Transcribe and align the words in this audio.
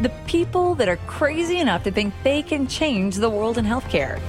the 0.00 0.10
people 0.26 0.74
that 0.76 0.88
are 0.88 0.98
crazy 1.06 1.58
enough 1.58 1.84
to 1.84 1.90
think 1.90 2.14
they 2.22 2.42
can 2.42 2.66
change 2.66 3.16
the 3.16 3.30
world 3.30 3.58
in 3.58 3.64
healthcare. 3.64 4.20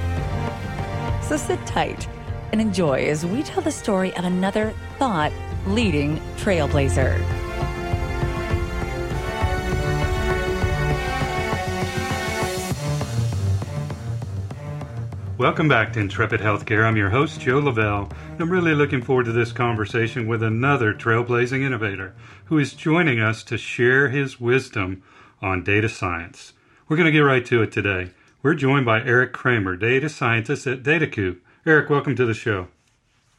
So 1.23 1.38
sit 1.38 1.66
tight 1.66 2.08
and 2.52 2.62
enjoy 2.62 3.05
as 3.05 3.26
we 3.26 3.44
tell 3.44 3.62
the 3.62 3.71
story 3.71 4.16
of 4.16 4.26
another 4.26 4.73
thought 4.98 5.31
leading 5.68 6.18
trailblazer. 6.38 7.21
Welcome 15.38 15.68
back 15.68 15.93
to 15.93 15.99
Intrepid 15.99 16.40
Healthcare. 16.40 16.84
I'm 16.84 16.98
your 16.98 17.12
host, 17.12 17.40
Joe 17.40 17.59
Lavelle. 17.59 18.09
I'm 18.40 18.49
really 18.49 18.73
looking 18.73 19.04
forward 19.04 19.26
to 19.26 19.32
this 19.32 19.52
conversation 19.52 20.26
with 20.26 20.41
another 20.41 20.95
trailblazing 20.95 21.62
innovator 21.62 22.16
who 22.45 22.57
is 22.57 22.73
joining 22.73 23.20
us 23.20 23.43
to 23.43 23.55
share 23.55 24.09
his 24.09 24.40
wisdom 24.40 25.04
on 25.41 25.64
data 25.64 25.90
science. 25.90 26.54
We're 26.88 26.98
going 26.98 27.05
to 27.05 27.12
get 27.12 27.20
right 27.20 27.46
to 27.46 27.62
it 27.62 27.72
today. 27.72 28.12
We're 28.41 28.54
joined 28.54 28.86
by 28.86 29.02
Eric 29.02 29.34
Kramer, 29.34 29.76
data 29.76 30.10
scientist 30.10 30.68
at 30.68 30.84
Dataiku. 30.84 31.38
Eric, 31.66 31.90
welcome 31.90 32.16
to 32.16 32.26
the 32.26 32.34
show. 32.34 32.68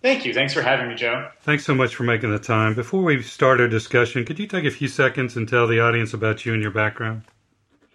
Thank 0.03 0.25
you. 0.25 0.33
Thanks 0.33 0.55
for 0.55 0.63
having 0.63 0.89
me, 0.89 0.95
Joe. 0.95 1.29
Thanks 1.41 1.65
so 1.65 1.75
much 1.75 1.95
for 1.95 2.05
making 2.05 2.31
the 2.31 2.39
time. 2.39 2.75
Before 2.75 3.03
we 3.03 3.23
start 3.23 3.61
our 3.61 3.69
discussion, 3.69 4.25
could 4.25 4.39
you 4.39 4.47
take 4.47 4.65
a 4.65 4.71
few 4.71 4.87
seconds 4.87 5.37
and 5.37 5.49
tell 5.49 5.67
the 5.67 5.81
audience 5.81 6.15
about 6.15 6.47
you 6.47 6.53
and 6.53 6.63
your 6.63 6.71
background? 6.71 7.23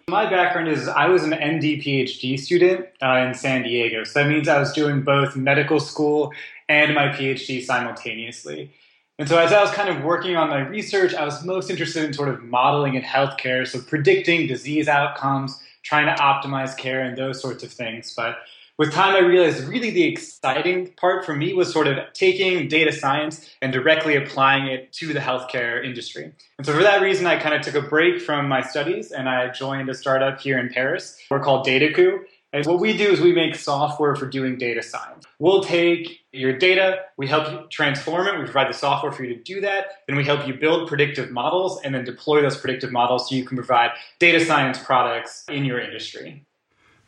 My 0.08 0.28
background 0.28 0.68
is 0.68 0.86
I 0.86 1.06
was 1.06 1.22
an 1.22 1.30
MD 1.30 1.82
PhD 1.82 2.38
student 2.38 2.86
uh, 3.00 3.24
in 3.26 3.32
San 3.32 3.62
Diego. 3.62 4.04
So 4.04 4.22
that 4.22 4.28
means 4.28 4.48
I 4.48 4.58
was 4.58 4.72
doing 4.72 5.00
both 5.00 5.34
medical 5.34 5.80
school 5.80 6.32
and 6.68 6.94
my 6.94 7.08
PhD 7.08 7.62
simultaneously. 7.62 8.70
And 9.18 9.28
so, 9.28 9.38
as 9.38 9.52
I 9.52 9.60
was 9.60 9.70
kind 9.70 9.88
of 9.88 10.02
working 10.02 10.34
on 10.34 10.50
my 10.50 10.58
research, 10.58 11.14
I 11.14 11.24
was 11.24 11.44
most 11.44 11.70
interested 11.70 12.04
in 12.04 12.12
sort 12.12 12.28
of 12.28 12.42
modeling 12.42 12.94
in 12.94 13.02
healthcare, 13.02 13.66
so 13.66 13.80
predicting 13.80 14.48
disease 14.48 14.88
outcomes, 14.88 15.56
trying 15.84 16.06
to 16.06 16.20
optimize 16.20 16.76
care, 16.76 17.00
and 17.00 17.16
those 17.16 17.40
sorts 17.40 17.62
of 17.62 17.70
things. 17.70 18.12
But 18.16 18.38
with 18.76 18.92
time, 18.92 19.14
I 19.14 19.20
realized 19.20 19.68
really 19.68 19.90
the 19.90 20.02
exciting 20.02 20.88
part 20.94 21.24
for 21.24 21.32
me 21.32 21.52
was 21.52 21.72
sort 21.72 21.86
of 21.86 21.96
taking 22.12 22.66
data 22.66 22.90
science 22.90 23.48
and 23.62 23.72
directly 23.72 24.16
applying 24.16 24.66
it 24.66 24.92
to 24.94 25.12
the 25.12 25.20
healthcare 25.20 25.84
industry. 25.84 26.32
And 26.58 26.66
so, 26.66 26.72
for 26.72 26.82
that 26.82 27.00
reason, 27.00 27.24
I 27.24 27.38
kind 27.38 27.54
of 27.54 27.62
took 27.62 27.76
a 27.76 27.88
break 27.88 28.20
from 28.20 28.48
my 28.48 28.62
studies 28.62 29.12
and 29.12 29.28
I 29.28 29.48
joined 29.52 29.88
a 29.88 29.94
startup 29.94 30.40
here 30.40 30.58
in 30.58 30.70
Paris. 30.70 31.16
We're 31.30 31.38
called 31.38 31.64
Dataiku. 31.64 32.18
And 32.54 32.64
what 32.66 32.78
we 32.78 32.96
do 32.96 33.10
is 33.10 33.20
we 33.20 33.32
make 33.32 33.56
software 33.56 34.14
for 34.14 34.26
doing 34.26 34.56
data 34.56 34.80
science. 34.80 35.24
We'll 35.40 35.64
take 35.64 36.20
your 36.30 36.56
data, 36.56 37.00
we 37.16 37.26
help 37.26 37.50
you 37.50 37.66
transform 37.68 38.28
it, 38.28 38.38
we 38.38 38.44
provide 38.44 38.68
the 38.68 38.74
software 38.74 39.10
for 39.10 39.24
you 39.24 39.34
to 39.34 39.42
do 39.42 39.60
that, 39.62 40.04
then 40.06 40.16
we 40.16 40.24
help 40.24 40.46
you 40.46 40.54
build 40.54 40.86
predictive 40.86 41.32
models 41.32 41.80
and 41.82 41.92
then 41.92 42.04
deploy 42.04 42.42
those 42.42 42.56
predictive 42.56 42.92
models 42.92 43.28
so 43.28 43.34
you 43.34 43.44
can 43.44 43.56
provide 43.56 43.90
data 44.20 44.38
science 44.44 44.78
products 44.78 45.44
in 45.48 45.64
your 45.64 45.80
industry. 45.80 46.44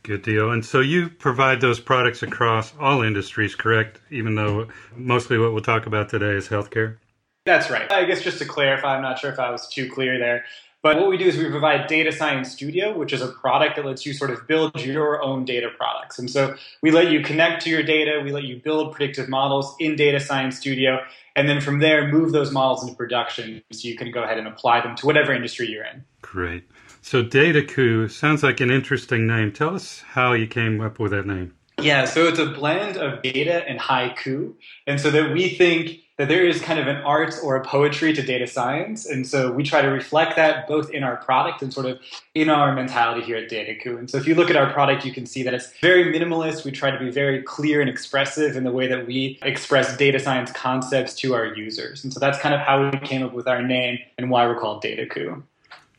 Good 0.03 0.23
deal. 0.23 0.51
And 0.51 0.65
so 0.65 0.81
you 0.81 1.09
provide 1.09 1.61
those 1.61 1.79
products 1.79 2.25
across 2.25 2.73
all 2.81 3.03
industries, 3.03 3.55
correct? 3.55 4.01
Even 4.11 4.35
though 4.35 4.67
mostly 4.97 5.39
what 5.39 5.53
we'll 5.53 5.63
talk 5.63 5.87
about 5.87 6.09
today 6.09 6.33
is 6.33 6.49
healthcare? 6.49 6.97
That's 7.45 7.71
right. 7.71 7.91
I 7.93 8.05
guess 8.05 8.23
just 8.23 8.39
to 8.39 8.45
clarify, 8.45 8.97
I'm 8.97 9.03
not 9.03 9.21
sure 9.21 9.31
if 9.31 9.39
I 9.39 9.51
was 9.51 9.69
too 9.69 9.89
clear 9.89 10.19
there. 10.19 10.45
But 10.87 11.01
what 11.01 11.09
we 11.09 11.17
do 11.17 11.25
is 11.25 11.37
we 11.37 11.51
provide 11.51 11.89
Data 11.89 12.13
Science 12.13 12.53
Studio, 12.53 12.97
which 12.97 13.13
is 13.13 13.21
a 13.21 13.27
product 13.27 13.75
that 13.75 13.85
lets 13.85 14.07
you 14.07 14.13
sort 14.13 14.31
of 14.31 14.47
build 14.47 14.81
your 14.81 15.21
own 15.21 15.45
data 15.45 15.69
products. 15.77 16.17
And 16.17 16.31
so 16.31 16.55
we 16.81 16.93
let 16.93 17.11
you 17.11 17.23
connect 17.23 17.65
to 17.65 17.71
your 17.71 17.83
data, 17.83 18.21
we 18.23 18.31
let 18.31 18.45
you 18.45 18.61
build 18.63 18.95
predictive 18.95 19.29
models 19.29 19.75
in 19.81 19.97
Data 19.97 20.21
Science 20.21 20.57
Studio, 20.57 21.01
and 21.35 21.49
then 21.49 21.61
from 21.61 21.81
there 21.81 22.07
move 22.07 22.31
those 22.31 22.53
models 22.53 22.85
into 22.85 22.95
production 22.95 23.65
so 23.73 23.89
you 23.89 23.97
can 23.97 24.13
go 24.13 24.23
ahead 24.23 24.39
and 24.39 24.47
apply 24.47 24.81
them 24.81 24.95
to 24.95 25.07
whatever 25.07 25.35
industry 25.35 25.69
you're 25.69 25.83
in. 25.83 26.05
Great. 26.23 26.63
So 27.03 27.25
Dataiku 27.25 28.09
sounds 28.09 28.45
like 28.45 28.61
an 28.61 28.71
interesting 28.71 29.27
name. 29.27 29.51
Tell 29.51 29.75
us 29.75 30.05
how 30.11 30.35
you 30.35 30.47
came 30.47 30.81
up 30.81 31.01
with 31.01 31.11
that 31.11 31.27
name. 31.27 31.56
Yeah, 31.81 32.07
so 32.07 32.27
it's 32.27 32.39
a 32.39 32.47
blend 32.47 32.97
of 32.97 33.23
data 33.23 33.67
and 33.69 33.79
haiku. 33.79 34.55
And 34.87 35.01
so 35.01 35.11
that 35.11 35.33
we 35.33 35.51
think 35.51 36.01
that 36.17 36.29
there 36.29 36.47
is 36.47 36.61
kind 36.63 36.81
of 36.81 36.87
an 36.87 36.97
art 36.97 37.35
or 37.43 37.57
a 37.57 37.65
poetry 37.65 38.15
to 38.15 38.23
data 38.23 38.47
science. 38.47 39.05
And 39.05 39.27
so 39.27 39.53
we 39.53 39.63
try 39.63 39.83
to 39.83 39.89
reflect 39.89 40.37
that 40.37 40.67
both 40.67 40.91
in 40.91 41.05
our 41.05 41.17
product 41.17 41.61
and 41.61 41.73
sort 41.73 41.85
of 41.85 41.99
in 42.35 42.49
our 42.49 42.75
mentality 42.75 43.21
here 43.23 43.37
at 43.37 43.51
Dataiku. 43.51 43.99
And 43.99 44.11
so 44.11 44.17
if 44.17 44.27
you 44.27 44.35
look 44.35 44.49
at 44.49 44.57
our 44.57 44.73
product, 44.73 45.05
you 45.05 45.13
can 45.13 45.27
see 45.27 45.43
that 45.43 45.53
it's 45.53 45.71
very 45.83 46.05
minimalist. 46.05 46.65
We 46.65 46.71
try 46.71 46.91
to 46.91 46.99
be 46.99 47.11
very 47.11 47.43
clear 47.43 47.83
and 47.83 47.91
expressive 47.91 48.57
in 48.57 48.65
the 48.65 48.73
way 48.73 48.87
that 48.87 49.07
we 49.07 49.39
express 49.43 49.95
data 49.99 50.19
science 50.19 50.51
concepts 50.53 51.15
to 51.17 51.35
our 51.35 51.45
users. 51.45 52.03
And 52.03 52.13
so 52.13 52.19
that's 52.19 52.39
kind 52.39 52.55
of 52.55 52.63
how 52.63 52.89
we 52.91 52.99
came 53.01 53.23
up 53.23 53.35
with 53.35 53.47
our 53.47 53.61
name 53.61 53.99
and 54.17 54.31
why 54.31 54.47
we're 54.47 54.59
called 54.59 54.83
Dataiku. 54.83 55.43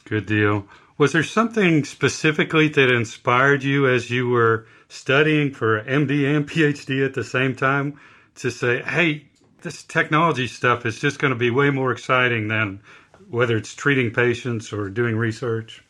Good 0.06 0.26
deal. 0.26 0.66
Was 0.98 1.12
there 1.12 1.22
something 1.22 1.86
specifically 1.86 2.70
that 2.70 2.90
inspired 2.90 3.62
you 3.62 3.88
as 3.88 4.10
you 4.10 4.30
were 4.30 4.66
studying 4.90 5.54
for 5.54 5.84
MD 5.84 6.36
and 6.36 6.48
PhD 6.48 7.06
at 7.06 7.14
the 7.14 7.24
same 7.24 7.56
time 7.56 8.00
to 8.36 8.52
say, 8.52 8.82
hey, 8.82 9.26
this 9.62 9.84
technology 9.84 10.48
stuff 10.48 10.86
is 10.86 11.00
just 11.00 11.20
going 11.20 11.34
to 11.34 11.38
be 11.38 11.50
way 11.50 11.70
more 11.70 11.92
exciting 11.92 12.48
than 12.48 12.82
whether 13.30 13.58
it's 13.58 13.76
treating 13.76 14.12
patients 14.12 14.72
or 14.72 14.90
doing 14.90 15.18
research? 15.18 15.84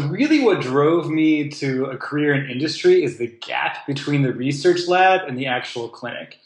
Really, 0.00 0.40
what 0.40 0.60
drove 0.60 1.08
me 1.08 1.48
to 1.50 1.84
a 1.84 1.96
career 1.96 2.34
in 2.34 2.50
industry 2.50 3.04
is 3.04 3.18
the 3.18 3.28
gap 3.28 3.86
between 3.86 4.22
the 4.22 4.32
research 4.32 4.88
lab 4.88 5.28
and 5.28 5.38
the 5.38 5.46
actual 5.46 5.88
clinic. 5.88 6.38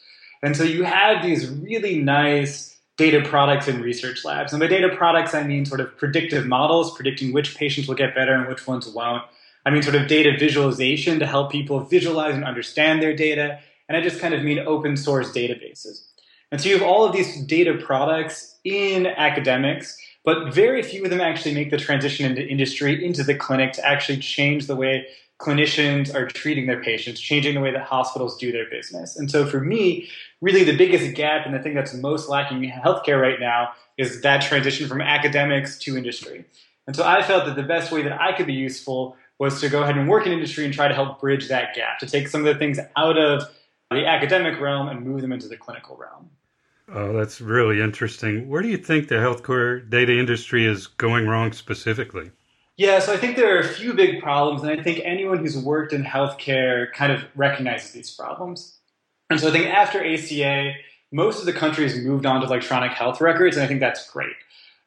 And 0.42 0.56
so 0.56 0.64
you 0.64 0.84
have 0.84 1.22
these 1.22 1.48
really 1.48 1.98
nice 2.02 2.76
data 2.96 3.22
products 3.26 3.68
in 3.68 3.80
research 3.80 4.24
labs. 4.24 4.52
And 4.52 4.60
by 4.60 4.66
data 4.66 4.94
products, 4.94 5.34
I 5.34 5.42
mean 5.44 5.64
sort 5.64 5.80
of 5.80 5.96
predictive 5.96 6.46
models, 6.46 6.94
predicting 6.94 7.32
which 7.32 7.56
patients 7.56 7.88
will 7.88 7.94
get 7.94 8.14
better 8.14 8.34
and 8.34 8.48
which 8.48 8.66
ones 8.66 8.86
won't. 8.88 9.22
I 9.66 9.71
mean 9.71 9.82
sort 9.82 9.97
of 9.97 10.06
data 10.06 10.31
visualization 10.38 11.19
to 11.19 11.27
help 11.27 11.50
people 11.50 11.81
visualize 11.81 12.34
and 12.34 12.44
understand 12.44 13.03
their 13.03 13.15
data. 13.15 13.59
And 13.88 13.97
I 13.97 14.00
just 14.00 14.21
kind 14.21 14.32
of 14.32 14.43
mean 14.43 14.60
open 14.60 14.97
source 14.97 15.32
databases. 15.32 16.06
And 16.53 16.60
so 16.60 16.69
you 16.69 16.78
have 16.78 16.87
all 16.87 17.04
of 17.04 17.12
these 17.12 17.44
data 17.44 17.75
products 17.75 18.59
in 18.62 19.06
academics, 19.06 19.99
but 20.25 20.54
very 20.54 20.82
few 20.82 21.03
of 21.03 21.10
them 21.10 21.21
actually 21.21 21.54
make 21.54 21.71
the 21.71 21.77
transition 21.77 22.25
into 22.25 22.47
industry, 22.47 23.04
into 23.04 23.25
the 23.25 23.34
clinic 23.34 23.72
to 23.72 23.84
actually 23.84 24.19
change 24.19 24.69
the 24.69 24.77
way 24.77 25.09
clinicians 25.41 26.15
are 26.15 26.27
treating 26.27 26.66
their 26.66 26.83
patients, 26.83 27.21
changing 27.21 27.54
the 27.54 27.60
way 27.60 27.72
that 27.72 27.83
hospitals 27.83 28.38
do 28.38 28.53
their 28.53 28.71
business. 28.71 29.16
And 29.16 29.31
so 29.31 29.47
for 29.47 29.60
me, 29.60 30.09
really 30.41 30.62
the 30.62 30.77
biggest 30.77 31.15
gap 31.15 31.44
and 31.44 31.54
the 31.54 31.59
thing 31.59 31.75
that's 31.75 31.93
most 31.93 32.28
lacking 32.28 32.62
in 32.65 32.71
healthcare 32.71 33.21
right 33.21 33.41
now 33.41 33.71
is 33.98 34.22
that 34.22 34.43
transition 34.43 34.88
from 34.88 35.00
academics 35.00 35.77
to 35.81 35.97
industry. 35.97 36.44
And 36.87 36.94
so 36.94 37.04
I 37.04 37.22
felt 37.22 37.47
that 37.47 37.56
the 37.56 37.65
best 37.65 37.91
way 37.91 38.03
that 38.03 38.21
I 38.21 38.33
could 38.33 38.47
be 38.47 38.54
useful 38.54 39.16
was 39.38 39.60
to 39.60 39.69
go 39.69 39.82
ahead 39.82 39.97
and 39.97 40.08
work 40.08 40.26
in 40.26 40.32
industry 40.32 40.64
and 40.64 40.72
try 40.72 40.88
to 40.88 40.94
help 40.94 41.20
bridge 41.20 41.48
that 41.48 41.74
gap, 41.74 41.98
to 41.98 42.06
take 42.06 42.28
some 42.28 42.41
of 42.41 42.47
the 42.47 42.58
things 42.58 42.78
out 42.97 43.19
of 43.19 43.44
the 43.91 44.06
academic 44.06 44.60
realm 44.60 44.88
and 44.88 45.02
move 45.02 45.20
them 45.20 45.32
into 45.32 45.48
the 45.48 45.56
clinical 45.56 45.97
realm. 45.97 46.30
Oh, 46.92 47.12
that's 47.12 47.41
really 47.41 47.80
interesting. 47.80 48.48
Where 48.48 48.62
do 48.62 48.69
you 48.69 48.76
think 48.76 49.08
the 49.08 49.16
healthcare 49.16 49.88
data 49.88 50.19
industry 50.19 50.64
is 50.64 50.86
going 50.86 51.26
wrong 51.26 51.52
specifically? 51.52 52.30
Yeah, 52.76 52.98
so 52.98 53.12
I 53.12 53.16
think 53.16 53.36
there 53.36 53.56
are 53.56 53.60
a 53.60 53.69
few 53.69 53.94
big 53.94 54.22
problems, 54.22 54.62
and 54.62 54.70
I 54.70 54.82
think 54.82 55.00
anyone 55.02 55.38
who's 55.38 55.56
worked 55.56 55.92
in 55.92 56.04
healthcare 56.04 56.92
kind 56.92 57.10
of 57.10 57.24
recognizes 57.34 57.92
these 57.92 58.10
problems. 58.10 58.77
And 59.30 59.41
so 59.41 59.48
I 59.48 59.50
think 59.50 59.66
after 59.66 60.04
ACA, 60.04 60.72
most 61.10 61.41
of 61.41 61.47
the 61.47 61.53
country 61.53 61.84
has 61.84 61.97
moved 61.97 62.27
on 62.27 62.41
to 62.41 62.47
electronic 62.47 62.92
health 62.92 63.21
records, 63.21 63.56
and 63.56 63.65
I 63.65 63.66
think 63.66 63.80
that's 63.80 64.09
great. 64.10 64.36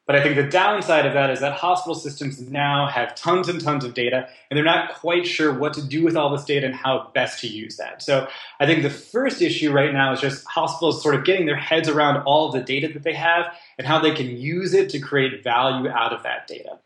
But 0.10 0.16
I 0.16 0.24
think 0.24 0.38
the 0.38 0.42
downside 0.42 1.06
of 1.06 1.14
that 1.14 1.30
is 1.30 1.40
that 1.42 1.54
hospital 1.54 1.94
systems 1.94 2.42
now 2.42 2.88
have 2.88 3.14
tons 3.14 3.48
and 3.48 3.62
tons 3.62 3.86
of 3.86 3.94
data, 3.94 4.28
and 4.50 4.58
they're 4.58 4.64
not 4.64 4.96
quite 4.96 5.28
sure 5.28 5.54
what 5.54 5.76
to 5.76 5.84
do 5.84 6.04
with 6.04 6.18
all 6.18 6.32
this 6.32 6.46
data 6.46 6.66
and 6.66 6.74
how 6.74 7.12
best 7.14 7.42
to 7.42 7.48
use 7.48 7.78
that. 7.78 8.02
So 8.02 8.28
I 8.60 8.66
think 8.66 8.82
the 8.82 8.90
first 8.90 9.40
issue 9.40 9.72
right 9.72 9.94
now 9.94 10.12
is 10.12 10.20
just 10.20 10.44
hospitals 10.48 11.04
sort 11.04 11.14
of 11.14 11.26
getting 11.26 11.46
their 11.46 11.56
heads 11.56 11.88
around 11.88 12.24
all 12.24 12.52
the 12.52 12.60
data 12.60 12.88
that 12.92 13.04
they 13.04 13.14
have 13.14 13.54
and 13.78 13.86
how 13.86 14.00
they 14.00 14.10
can 14.10 14.36
use 14.36 14.74
it 14.74 14.90
to 14.90 15.00
create 15.00 15.44
value 15.44 15.88
out 15.88 16.12
of 16.12 16.24
that 16.24 16.48
data. 16.48 16.80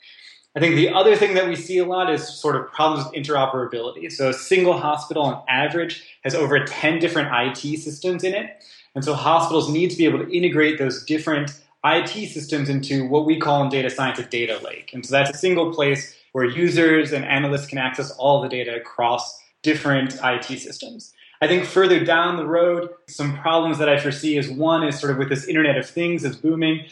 I 0.57 0.59
think 0.59 0.75
the 0.75 0.89
other 0.89 1.15
thing 1.15 1.33
that 1.35 1.47
we 1.47 1.55
see 1.55 1.77
a 1.77 1.85
lot 1.85 2.11
is 2.11 2.27
sort 2.27 2.57
of 2.57 2.69
problems 2.73 3.05
with 3.05 3.13
interoperability. 3.13 4.11
So 4.11 4.31
a 4.31 4.33
single 4.33 4.77
hospital 4.77 5.23
on 5.23 5.43
average 5.47 6.03
has 6.25 6.35
over 6.35 6.61
10 6.65 6.99
different 6.99 7.29
IT 7.31 7.79
systems 7.79 8.25
in 8.25 8.33
it. 8.33 8.65
And 8.95 9.05
so 9.05 9.13
hospitals 9.13 9.69
need 9.69 9.91
to 9.91 9.97
be 9.97 10.03
able 10.03 10.19
to 10.19 10.29
integrate 10.29 10.77
those 10.77 11.05
different 11.05 11.62
IT 11.83 12.29
systems 12.29 12.69
into 12.69 13.07
what 13.07 13.25
we 13.25 13.39
call 13.39 13.63
in 13.63 13.69
data 13.69 13.89
science 13.89 14.19
a 14.19 14.23
data 14.23 14.59
lake. 14.63 14.91
And 14.93 15.05
so 15.05 15.11
that's 15.11 15.29
a 15.31 15.37
single 15.37 15.73
place 15.73 16.15
where 16.31 16.45
users 16.45 17.11
and 17.11 17.25
analysts 17.25 17.67
can 17.67 17.77
access 17.77 18.11
all 18.11 18.41
the 18.41 18.49
data 18.49 18.75
across 18.75 19.39
different 19.61 20.17
IT 20.23 20.59
systems. 20.59 21.13
I 21.41 21.47
think 21.47 21.65
further 21.65 22.03
down 22.03 22.37
the 22.37 22.45
road, 22.45 22.89
some 23.07 23.37
problems 23.37 23.77
that 23.79 23.89
I 23.89 23.99
foresee 23.99 24.37
is 24.37 24.49
one 24.49 24.87
is 24.87 24.97
sort 24.99 25.11
of 25.11 25.17
with 25.17 25.29
this 25.29 25.45
Internet 25.45 25.77
of 25.77 25.89
Things 25.89 26.23
that's 26.23 26.37
booming, 26.37 26.85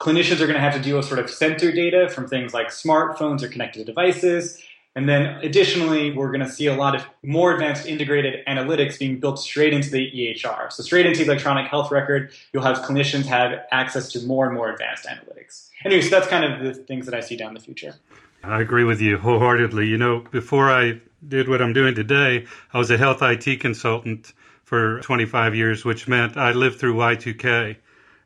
clinicians 0.00 0.40
are 0.40 0.46
going 0.46 0.54
to 0.54 0.60
have 0.60 0.74
to 0.74 0.80
deal 0.80 0.96
with 0.96 1.06
sort 1.06 1.18
of 1.18 1.28
sensor 1.28 1.72
data 1.72 2.08
from 2.08 2.28
things 2.28 2.54
like 2.54 2.68
smartphones 2.68 3.42
or 3.42 3.48
connected 3.48 3.86
devices. 3.86 4.62
And 4.98 5.08
then 5.08 5.38
additionally, 5.44 6.10
we're 6.10 6.32
going 6.32 6.44
to 6.44 6.50
see 6.50 6.66
a 6.66 6.74
lot 6.74 6.96
of 6.96 7.06
more 7.22 7.52
advanced 7.52 7.86
integrated 7.86 8.44
analytics 8.46 8.98
being 8.98 9.20
built 9.20 9.38
straight 9.38 9.72
into 9.72 9.90
the 9.90 10.10
EHR. 10.10 10.72
So 10.72 10.82
straight 10.82 11.06
into 11.06 11.20
the 11.20 11.30
electronic 11.30 11.68
health 11.68 11.92
record, 11.92 12.32
you'll 12.52 12.64
have 12.64 12.78
clinicians 12.78 13.24
have 13.26 13.60
access 13.70 14.10
to 14.10 14.26
more 14.26 14.46
and 14.46 14.56
more 14.56 14.72
advanced 14.72 15.06
analytics. 15.06 15.68
Anyway, 15.84 16.02
so 16.02 16.10
that's 16.10 16.26
kind 16.26 16.44
of 16.44 16.64
the 16.64 16.74
things 16.74 17.06
that 17.06 17.14
I 17.14 17.20
see 17.20 17.36
down 17.36 17.54
the 17.54 17.60
future. 17.60 17.94
I 18.42 18.60
agree 18.60 18.82
with 18.82 19.00
you 19.00 19.18
wholeheartedly. 19.18 19.86
You 19.86 19.98
know, 19.98 20.24
before 20.32 20.68
I 20.68 21.00
did 21.28 21.48
what 21.48 21.62
I'm 21.62 21.72
doing 21.72 21.94
today, 21.94 22.44
I 22.74 22.78
was 22.78 22.90
a 22.90 22.98
health 22.98 23.22
IT 23.22 23.60
consultant 23.60 24.32
for 24.64 24.98
25 25.02 25.54
years, 25.54 25.84
which 25.84 26.08
meant 26.08 26.36
I 26.36 26.50
lived 26.50 26.80
through 26.80 26.96
Y2K. 26.96 27.76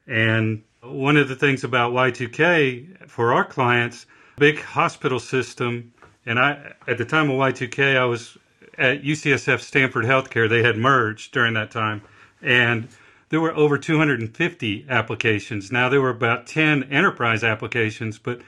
And 0.07 0.63
one 0.81 1.19
of 1.19 1.29
the 1.29 1.37
things 1.37 1.65
about 1.65 1.93
Y2K 1.93 3.11
for 3.11 3.35
our 3.35 3.45
clients, 3.45 4.07
big 4.39 4.59
hospital 4.59 5.21
system, 5.21 5.93
and 6.27 6.39
I 6.39 6.75
at 6.87 6.99
the 6.99 7.05
time 7.05 7.31
of 7.31 7.37
Y2K, 7.37 7.97
I 7.97 8.05
was 8.05 8.37
at 8.79 9.03
UCSF 9.03 9.61
Stanford 9.61 10.05
Healthcare. 10.05 10.49
They 10.49 10.63
had 10.63 10.77
merged 10.77 11.33
during 11.33 11.55
that 11.55 11.71
time, 11.71 12.03
and 12.41 12.89
there 13.29 13.41
were 13.41 13.55
over 13.57 13.79
250 13.79 14.87
applications. 14.89 15.73
Now 15.73 15.89
there 15.89 16.01
were 16.01 16.11
about 16.11 16.47
10 16.47 16.85
enterprise 16.85 17.43
applications, 17.43 18.19
but 18.19 18.43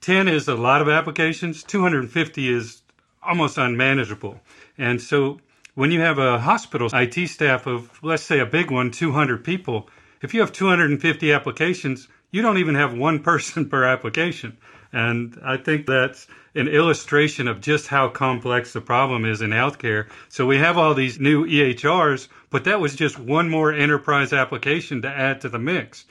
10 0.00 0.28
is 0.28 0.48
a 0.48 0.54
lot 0.54 0.82
of 0.82 0.88
applications. 0.88 1.62
250 1.62 2.52
is 2.52 2.82
almost 3.22 3.58
unmanageable. 3.58 4.40
And 4.76 5.00
so 5.00 5.40
when 5.74 5.90
you 5.90 6.00
have 6.00 6.18
a 6.18 6.38
hospital 6.38 6.88
IT 6.92 7.28
staff 7.28 7.66
of, 7.66 7.90
let's 8.02 8.22
say, 8.22 8.38
a 8.38 8.46
big 8.46 8.70
one, 8.70 8.90
200 8.90 9.44
people, 9.44 9.88
if 10.20 10.34
you 10.34 10.40
have 10.40 10.52
250 10.52 11.32
applications, 11.32 12.08
you 12.30 12.42
don't 12.42 12.58
even 12.58 12.74
have 12.74 12.92
one 12.92 13.22
person 13.22 13.68
per 13.68 13.84
application. 13.84 14.56
And 14.94 15.40
I 15.44 15.56
think 15.56 15.86
that's 15.86 16.28
an 16.54 16.68
illustration 16.68 17.48
of 17.48 17.60
just 17.60 17.88
how 17.88 18.08
complex 18.08 18.72
the 18.72 18.80
problem 18.80 19.24
is 19.24 19.42
in 19.42 19.50
healthcare. 19.50 20.06
So 20.28 20.46
we 20.46 20.58
have 20.58 20.78
all 20.78 20.94
these 20.94 21.18
new 21.18 21.44
EHRs, 21.44 22.28
but 22.48 22.62
that 22.62 22.80
was 22.80 22.94
just 22.94 23.18
one 23.18 23.50
more 23.50 23.72
enterprise 23.72 24.32
application 24.32 25.02
to 25.02 25.08
add 25.08 25.40
to 25.40 25.48
the 25.48 25.58
mix. 25.58 26.04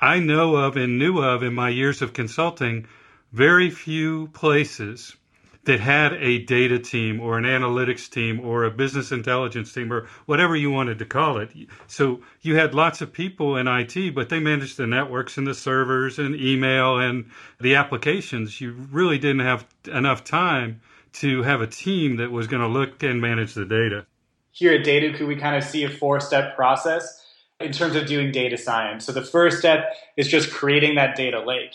I 0.00 0.20
know 0.20 0.56
of 0.56 0.78
and 0.78 0.98
knew 0.98 1.18
of 1.18 1.42
in 1.42 1.52
my 1.52 1.68
years 1.68 2.00
of 2.00 2.14
consulting 2.14 2.86
very 3.30 3.68
few 3.68 4.28
places 4.28 5.16
that 5.64 5.80
had 5.80 6.12
a 6.14 6.38
data 6.44 6.78
team 6.78 7.20
or 7.20 7.38
an 7.38 7.44
analytics 7.44 8.10
team 8.10 8.40
or 8.40 8.64
a 8.64 8.70
business 8.70 9.12
intelligence 9.12 9.72
team 9.72 9.92
or 9.92 10.06
whatever 10.26 10.54
you 10.54 10.70
wanted 10.70 10.98
to 10.98 11.04
call 11.04 11.38
it. 11.38 11.50
So 11.86 12.20
you 12.42 12.56
had 12.56 12.74
lots 12.74 13.00
of 13.00 13.12
people 13.12 13.56
in 13.56 13.66
IT, 13.66 14.14
but 14.14 14.28
they 14.28 14.40
managed 14.40 14.76
the 14.76 14.86
networks 14.86 15.38
and 15.38 15.46
the 15.46 15.54
servers 15.54 16.18
and 16.18 16.34
email 16.34 16.98
and 16.98 17.30
the 17.60 17.74
applications. 17.74 18.60
You 18.60 18.72
really 18.72 19.18
didn't 19.18 19.40
have 19.40 19.66
enough 19.92 20.24
time 20.24 20.80
to 21.14 21.42
have 21.42 21.60
a 21.60 21.66
team 21.66 22.16
that 22.16 22.30
was 22.30 22.46
going 22.46 22.62
to 22.62 22.68
look 22.68 23.02
and 23.02 23.20
manage 23.20 23.54
the 23.54 23.64
data. 23.64 24.06
Here 24.50 24.72
at 24.72 24.84
Dataiku, 24.84 25.26
we 25.26 25.36
kind 25.36 25.56
of 25.56 25.64
see 25.64 25.84
a 25.84 25.90
four 25.90 26.20
step 26.20 26.54
process 26.56 27.24
in 27.60 27.72
terms 27.72 27.96
of 27.96 28.06
doing 28.06 28.32
data 28.32 28.58
science. 28.58 29.04
So 29.04 29.12
the 29.12 29.22
first 29.22 29.58
step 29.58 29.94
is 30.16 30.28
just 30.28 30.50
creating 30.50 30.96
that 30.96 31.16
data 31.16 31.40
lake. 31.40 31.74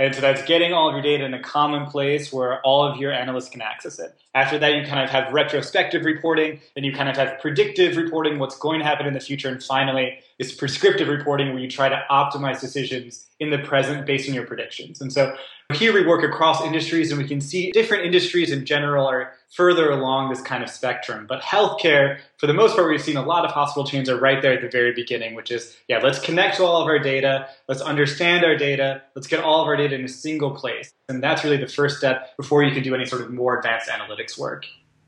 And 0.00 0.14
so 0.14 0.22
that's 0.22 0.42
getting 0.44 0.72
all 0.72 0.88
of 0.88 0.94
your 0.94 1.02
data 1.02 1.26
in 1.26 1.34
a 1.34 1.42
common 1.42 1.84
place 1.84 2.32
where 2.32 2.62
all 2.62 2.90
of 2.90 2.96
your 2.96 3.12
analysts 3.12 3.50
can 3.50 3.60
access 3.60 3.98
it. 3.98 4.16
After 4.34 4.58
that, 4.58 4.72
you 4.74 4.82
kind 4.86 5.04
of 5.04 5.10
have 5.10 5.30
retrospective 5.30 6.06
reporting, 6.06 6.58
then 6.74 6.84
you 6.84 6.92
kind 6.94 7.10
of 7.10 7.18
have 7.18 7.38
predictive 7.38 7.98
reporting, 7.98 8.38
what's 8.38 8.56
going 8.56 8.78
to 8.78 8.86
happen 8.86 9.04
in 9.04 9.12
the 9.12 9.20
future, 9.20 9.50
and 9.50 9.62
finally, 9.62 10.18
is 10.40 10.52
prescriptive 10.52 11.06
reporting 11.06 11.52
where 11.52 11.58
you 11.58 11.68
try 11.68 11.86
to 11.86 12.02
optimize 12.10 12.60
decisions 12.60 13.26
in 13.40 13.50
the 13.50 13.58
present 13.58 14.06
based 14.06 14.26
on 14.26 14.34
your 14.34 14.46
predictions. 14.46 15.02
And 15.02 15.12
so 15.12 15.36
here 15.74 15.92
we 15.92 16.04
work 16.04 16.24
across 16.24 16.62
industries 16.62 17.12
and 17.12 17.20
we 17.20 17.28
can 17.28 17.42
see 17.42 17.70
different 17.72 18.06
industries 18.06 18.50
in 18.50 18.64
general 18.64 19.06
are 19.06 19.34
further 19.54 19.90
along 19.90 20.30
this 20.30 20.40
kind 20.40 20.64
of 20.64 20.70
spectrum. 20.70 21.26
But 21.28 21.42
healthcare, 21.42 22.20
for 22.38 22.46
the 22.46 22.54
most 22.54 22.74
part, 22.74 22.88
we've 22.88 23.02
seen 23.02 23.18
a 23.18 23.22
lot 23.22 23.44
of 23.44 23.50
hospital 23.50 23.86
chains 23.86 24.08
are 24.08 24.18
right 24.18 24.40
there 24.40 24.54
at 24.54 24.62
the 24.62 24.70
very 24.70 24.94
beginning, 24.94 25.34
which 25.34 25.50
is, 25.50 25.76
yeah, 25.88 25.98
let's 25.98 26.18
connect 26.18 26.56
to 26.56 26.64
all 26.64 26.80
of 26.80 26.88
our 26.88 26.98
data, 26.98 27.46
let's 27.68 27.82
understand 27.82 28.42
our 28.42 28.56
data, 28.56 29.02
let's 29.14 29.26
get 29.26 29.44
all 29.44 29.60
of 29.60 29.66
our 29.66 29.76
data 29.76 29.94
in 29.94 30.04
a 30.06 30.08
single 30.08 30.52
place. 30.52 30.90
And 31.10 31.22
that's 31.22 31.44
really 31.44 31.58
the 31.58 31.68
first 31.68 31.98
step 31.98 32.34
before 32.38 32.62
you 32.62 32.72
can 32.72 32.82
do 32.82 32.94
any 32.94 33.04
sort 33.04 33.20
of 33.20 33.30
more 33.30 33.58
advanced 33.58 33.90
analytics 33.90 34.38
work. 34.38 34.64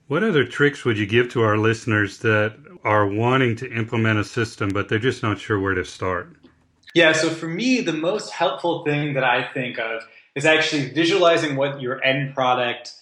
What 0.08 0.22
other 0.22 0.44
tricks 0.44 0.84
would 0.84 0.98
you 0.98 1.06
give 1.06 1.30
to 1.32 1.42
our 1.42 1.56
listeners 1.56 2.18
that 2.18 2.56
are 2.84 3.06
wanting 3.06 3.56
to 3.56 3.72
implement 3.72 4.18
a 4.18 4.24
system, 4.24 4.68
but 4.68 4.88
they're 4.88 4.98
just 4.98 5.22
not 5.22 5.38
sure 5.38 5.58
where 5.58 5.74
to 5.74 5.84
start? 5.84 6.36
Yeah, 6.94 7.12
so 7.12 7.30
for 7.30 7.48
me, 7.48 7.80
the 7.80 7.92
most 7.92 8.30
helpful 8.30 8.84
thing 8.84 9.14
that 9.14 9.24
I 9.24 9.50
think 9.52 9.78
of 9.78 10.02
is 10.34 10.44
actually 10.44 10.90
visualizing 10.90 11.56
what 11.56 11.80
your 11.80 12.02
end 12.04 12.34
product 12.34 12.92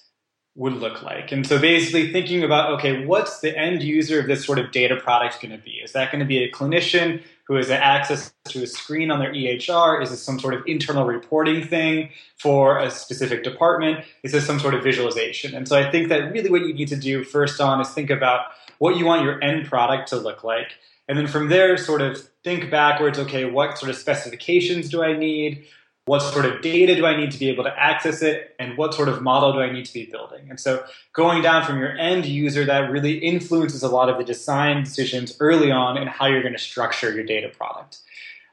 would 0.56 0.74
look 0.74 1.02
like. 1.02 1.32
And 1.32 1.46
so 1.46 1.58
basically 1.58 2.12
thinking 2.12 2.42
about, 2.42 2.72
okay, 2.72 3.06
what's 3.06 3.40
the 3.40 3.56
end 3.56 3.82
user 3.82 4.20
of 4.20 4.26
this 4.26 4.44
sort 4.44 4.58
of 4.58 4.72
data 4.72 4.96
product 4.96 5.40
going 5.40 5.56
to 5.56 5.62
be? 5.62 5.80
Is 5.82 5.92
that 5.92 6.10
going 6.10 6.20
to 6.20 6.26
be 6.26 6.42
a 6.42 6.50
clinician 6.50 7.22
who 7.44 7.54
has 7.54 7.70
access 7.70 8.32
to 8.46 8.62
a 8.62 8.66
screen 8.66 9.10
on 9.10 9.20
their 9.20 9.32
EHR? 9.32 10.02
Is 10.02 10.10
this 10.10 10.22
some 10.22 10.38
sort 10.38 10.54
of 10.54 10.62
internal 10.66 11.04
reporting 11.04 11.66
thing 11.66 12.10
for 12.36 12.78
a 12.78 12.90
specific 12.90 13.42
department? 13.44 14.04
Is 14.22 14.32
this 14.32 14.46
some 14.46 14.60
sort 14.60 14.74
of 14.74 14.82
visualization? 14.82 15.54
And 15.54 15.66
so 15.66 15.76
I 15.76 15.90
think 15.90 16.08
that 16.08 16.32
really 16.32 16.50
what 16.50 16.62
you 16.62 16.74
need 16.74 16.88
to 16.88 16.96
do 16.96 17.24
first 17.24 17.60
on 17.60 17.80
is 17.80 17.88
think 17.90 18.10
about 18.10 18.46
what 18.78 18.96
you 18.96 19.04
want 19.04 19.22
your 19.22 19.42
end 19.42 19.66
product 19.66 20.08
to 20.08 20.16
look 20.16 20.42
like. 20.42 20.72
And 21.08 21.18
then 21.18 21.26
from 21.26 21.48
there, 21.48 21.76
sort 21.76 22.02
of 22.02 22.20
think 22.44 22.70
backwards, 22.70 23.18
okay, 23.18 23.44
what 23.44 23.78
sort 23.78 23.90
of 23.90 23.96
specifications 23.96 24.88
do 24.88 25.02
I 25.02 25.16
need? 25.16 25.64
What 26.10 26.22
sort 26.22 26.44
of 26.44 26.60
data 26.60 26.96
do 26.96 27.06
I 27.06 27.16
need 27.16 27.30
to 27.30 27.38
be 27.38 27.48
able 27.50 27.62
to 27.62 27.72
access 27.78 28.20
it, 28.20 28.56
and 28.58 28.76
what 28.76 28.94
sort 28.94 29.08
of 29.08 29.22
model 29.22 29.52
do 29.52 29.60
I 29.60 29.70
need 29.70 29.84
to 29.84 29.94
be 29.94 30.06
building. 30.06 30.50
And 30.50 30.58
so 30.58 30.82
going 31.12 31.40
down 31.40 31.64
from 31.64 31.78
your 31.78 31.96
end 31.96 32.26
user, 32.26 32.64
that 32.64 32.90
really 32.90 33.18
influences 33.18 33.84
a 33.84 33.88
lot 33.88 34.08
of 34.08 34.18
the 34.18 34.24
design 34.24 34.82
decisions 34.82 35.36
early 35.38 35.70
on 35.70 35.96
and 35.96 36.10
how 36.10 36.26
you're 36.26 36.42
going 36.42 36.52
to 36.52 36.58
structure 36.58 37.14
your 37.14 37.22
data 37.22 37.48
product. 37.48 37.98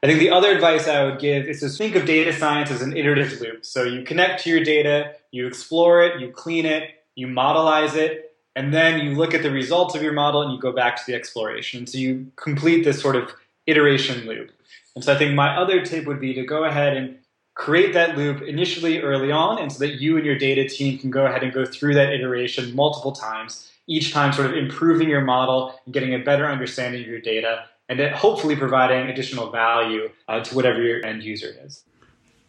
I 0.04 0.06
think 0.06 0.20
the 0.20 0.30
other 0.30 0.52
advice 0.52 0.86
I 0.86 1.02
would 1.02 1.18
give 1.18 1.46
is 1.48 1.58
to 1.58 1.68
think 1.68 1.96
of 1.96 2.06
data 2.06 2.32
science 2.32 2.70
as 2.70 2.80
an 2.80 2.96
iterative 2.96 3.40
loop. 3.40 3.64
So 3.64 3.82
you 3.82 4.04
connect 4.04 4.44
to 4.44 4.50
your 4.50 4.62
data, 4.62 5.14
you 5.32 5.48
explore 5.48 6.04
it, 6.04 6.20
you 6.20 6.30
clean 6.30 6.64
it, 6.64 6.84
you 7.16 7.26
modelize 7.26 7.96
it, 7.96 8.36
and 8.54 8.72
then 8.72 9.00
you 9.00 9.16
look 9.16 9.34
at 9.34 9.42
the 9.42 9.50
results 9.50 9.96
of 9.96 10.02
your 10.02 10.12
model 10.12 10.42
and 10.42 10.52
you 10.52 10.60
go 10.60 10.70
back 10.70 10.94
to 10.98 11.02
the 11.08 11.14
exploration. 11.14 11.88
So 11.88 11.98
you 11.98 12.30
complete 12.36 12.84
this 12.84 13.00
sort 13.00 13.16
of 13.16 13.32
iteration 13.66 14.26
loop. 14.28 14.52
And 14.94 15.02
so 15.02 15.12
I 15.12 15.18
think 15.18 15.34
my 15.34 15.56
other 15.56 15.84
tip 15.84 16.06
would 16.06 16.20
be 16.20 16.34
to 16.34 16.44
go 16.44 16.62
ahead 16.62 16.96
and 16.96 17.18
create 17.58 17.92
that 17.92 18.16
loop 18.16 18.40
initially 18.42 19.00
early 19.00 19.32
on 19.32 19.58
and 19.58 19.70
so 19.70 19.80
that 19.80 20.00
you 20.00 20.16
and 20.16 20.24
your 20.24 20.38
data 20.38 20.66
team 20.66 20.96
can 20.96 21.10
go 21.10 21.26
ahead 21.26 21.42
and 21.42 21.52
go 21.52 21.66
through 21.66 21.92
that 21.92 22.12
iteration 22.12 22.74
multiple 22.74 23.10
times 23.10 23.72
each 23.88 24.12
time 24.12 24.32
sort 24.32 24.48
of 24.48 24.56
improving 24.56 25.08
your 25.08 25.22
model 25.22 25.74
and 25.84 25.92
getting 25.92 26.14
a 26.14 26.18
better 26.18 26.46
understanding 26.46 27.02
of 27.02 27.08
your 27.08 27.20
data 27.20 27.64
and 27.88 27.98
then 27.98 28.12
hopefully 28.12 28.54
providing 28.54 29.10
additional 29.10 29.50
value 29.50 30.08
uh, 30.28 30.38
to 30.38 30.54
whatever 30.54 30.80
your 30.80 31.04
end 31.04 31.24
user 31.24 31.52
is. 31.64 31.82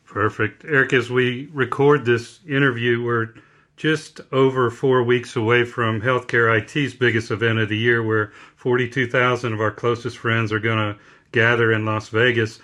Perfect. 0.05 0.63
Eric 0.63 0.93
as 0.93 1.09
we 1.09 1.49
record 1.53 2.05
this 2.05 2.39
interview 2.47 3.03
we're 3.03 3.33
just 3.77 4.21
over 4.31 4.69
four 4.69 5.01
weeks 5.01 5.35
away 5.35 5.65
from 5.65 6.01
healthcare 6.01 6.55
it's 6.61 6.93
biggest 6.93 7.31
event 7.31 7.57
of 7.57 7.67
the 7.67 7.77
year 7.77 8.03
where 8.03 8.31
42000 8.57 9.53
of 9.53 9.59
our 9.59 9.71
closest 9.71 10.19
friends 10.19 10.51
are 10.51 10.59
going 10.59 10.93
to 10.93 10.99
gather 11.31 11.71
in 11.71 11.83
las 11.83 12.09
vegas 12.09 12.59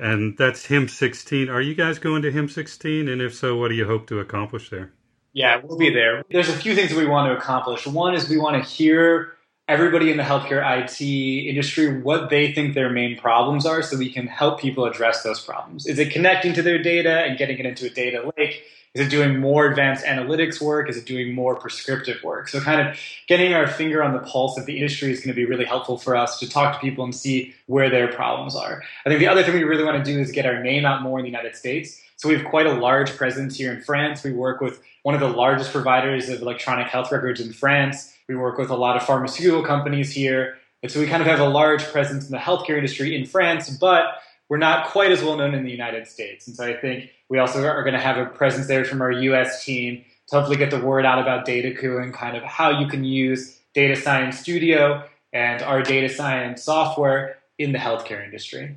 and 0.00 0.36
that's 0.36 0.66
HIMSS 0.66 0.90
16. 0.90 1.48
Are 1.48 1.60
you 1.60 1.74
guys 1.74 1.98
going 1.98 2.22
to 2.22 2.32
HIMSS 2.32 2.52
16? 2.52 3.08
And 3.08 3.22
if 3.22 3.34
so, 3.34 3.56
what 3.56 3.68
do 3.68 3.74
you 3.74 3.86
hope 3.86 4.06
to 4.08 4.20
accomplish 4.20 4.70
there? 4.70 4.92
Yeah, 5.32 5.60
we'll 5.62 5.78
be 5.78 5.90
there. 5.90 6.24
There's 6.30 6.48
a 6.48 6.56
few 6.56 6.74
things 6.74 6.90
that 6.90 6.98
we 6.98 7.06
want 7.06 7.30
to 7.30 7.36
accomplish. 7.36 7.86
One 7.86 8.14
is 8.14 8.28
we 8.28 8.38
want 8.38 8.62
to 8.62 8.68
hear 8.68 9.37
everybody 9.68 10.10
in 10.10 10.16
the 10.16 10.22
healthcare 10.22 10.62
IT 10.64 11.00
industry 11.00 12.00
what 12.00 12.30
they 12.30 12.52
think 12.52 12.74
their 12.74 12.88
main 12.88 13.18
problems 13.18 13.66
are 13.66 13.82
so 13.82 13.98
we 13.98 14.10
can 14.10 14.26
help 14.26 14.58
people 14.58 14.86
address 14.86 15.22
those 15.22 15.40
problems. 15.40 15.86
Is 15.86 15.98
it 15.98 16.10
connecting 16.10 16.54
to 16.54 16.62
their 16.62 16.82
data 16.82 17.20
and 17.20 17.36
getting 17.36 17.58
it 17.58 17.66
into 17.66 17.86
a 17.86 17.90
data 17.90 18.32
lake? 18.36 18.64
Is 18.94 19.06
it 19.06 19.10
doing 19.10 19.38
more 19.38 19.66
advanced 19.66 20.06
analytics 20.06 20.62
work? 20.62 20.88
Is 20.88 20.96
it 20.96 21.04
doing 21.04 21.34
more 21.34 21.54
prescriptive 21.54 22.22
work? 22.22 22.48
So, 22.48 22.58
kind 22.60 22.88
of 22.88 22.98
getting 23.26 23.52
our 23.52 23.68
finger 23.68 24.02
on 24.02 24.14
the 24.14 24.20
pulse 24.20 24.58
of 24.58 24.64
the 24.64 24.76
industry 24.76 25.12
is 25.12 25.20
going 25.20 25.28
to 25.28 25.34
be 25.34 25.44
really 25.44 25.66
helpful 25.66 25.98
for 25.98 26.16
us 26.16 26.40
to 26.40 26.48
talk 26.48 26.74
to 26.74 26.80
people 26.80 27.04
and 27.04 27.14
see 27.14 27.54
where 27.66 27.90
their 27.90 28.08
problems 28.08 28.56
are. 28.56 28.82
I 29.04 29.10
think 29.10 29.20
the 29.20 29.28
other 29.28 29.42
thing 29.42 29.54
we 29.54 29.64
really 29.64 29.84
want 29.84 30.02
to 30.02 30.12
do 30.12 30.18
is 30.18 30.32
get 30.32 30.46
our 30.46 30.62
name 30.62 30.86
out 30.86 31.02
more 31.02 31.18
in 31.18 31.24
the 31.24 31.30
United 31.30 31.54
States. 31.54 32.00
So, 32.16 32.30
we 32.30 32.34
have 32.36 32.46
quite 32.46 32.66
a 32.66 32.72
large 32.72 33.14
presence 33.14 33.58
here 33.58 33.72
in 33.72 33.82
France. 33.82 34.24
We 34.24 34.32
work 34.32 34.62
with 34.62 34.82
one 35.02 35.14
of 35.14 35.20
the 35.20 35.28
largest 35.28 35.70
providers 35.70 36.30
of 36.30 36.40
electronic 36.40 36.86
health 36.86 37.12
records 37.12 37.40
in 37.40 37.52
France. 37.52 38.14
We 38.28 38.36
work 38.36 38.58
with 38.58 38.70
a 38.70 38.76
lot 38.76 38.96
of 38.96 39.02
pharmaceutical 39.04 39.62
companies 39.62 40.12
here. 40.12 40.58
And 40.82 40.92
so, 40.92 41.00
we 41.00 41.06
kind 41.06 41.22
of 41.22 41.26
have 41.26 41.40
a 41.40 41.48
large 41.48 41.84
presence 41.84 42.26
in 42.26 42.30
the 42.30 42.38
healthcare 42.38 42.76
industry 42.76 43.16
in 43.16 43.26
France, 43.26 43.68
but 43.70 44.18
we're 44.48 44.58
not 44.58 44.88
quite 44.88 45.12
as 45.12 45.22
well 45.22 45.36
known 45.36 45.54
in 45.54 45.64
the 45.64 45.70
United 45.70 46.06
States. 46.06 46.46
And 46.46 46.56
so 46.56 46.64
I 46.64 46.74
think 46.74 47.10
we 47.28 47.38
also 47.38 47.64
are 47.64 47.82
going 47.82 47.94
to 47.94 48.00
have 48.00 48.16
a 48.16 48.26
presence 48.26 48.66
there 48.66 48.84
from 48.84 49.02
our 49.02 49.12
US 49.12 49.64
team 49.64 50.04
to 50.28 50.36
hopefully 50.36 50.56
get 50.56 50.70
the 50.70 50.80
word 50.80 51.04
out 51.04 51.18
about 51.18 51.46
Dataiku 51.46 52.02
and 52.02 52.12
kind 52.12 52.36
of 52.36 52.42
how 52.42 52.80
you 52.80 52.86
can 52.86 53.04
use 53.04 53.58
data 53.74 53.96
science 53.96 54.38
studio 54.38 55.04
and 55.32 55.62
our 55.62 55.82
data 55.82 56.08
science 56.08 56.62
software 56.62 57.38
in 57.58 57.72
the 57.72 57.78
healthcare 57.78 58.24
industry. 58.24 58.76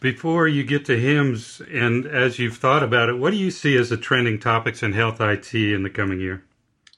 Before 0.00 0.48
you 0.48 0.64
get 0.64 0.86
to 0.86 0.96
HIMSS, 0.96 1.60
and 1.72 2.06
as 2.06 2.38
you've 2.38 2.56
thought 2.56 2.82
about 2.82 3.10
it, 3.10 3.18
what 3.18 3.32
do 3.32 3.36
you 3.36 3.50
see 3.50 3.76
as 3.76 3.90
the 3.90 3.98
trending 3.98 4.38
topics 4.38 4.82
in 4.82 4.94
health 4.94 5.20
IT 5.20 5.54
in 5.54 5.82
the 5.82 5.90
coming 5.90 6.20
year? 6.20 6.42